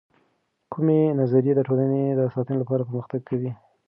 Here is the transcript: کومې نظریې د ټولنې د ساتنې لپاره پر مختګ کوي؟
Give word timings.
کومې 0.71 0.99
نظریې 1.19 1.53
د 1.55 1.59
ټولنې 1.67 2.01
د 2.19 2.21
ساتنې 2.33 2.57
لپاره 2.61 2.85
پر 2.87 2.93
مختګ 2.97 3.21
کوي؟ 3.29 3.51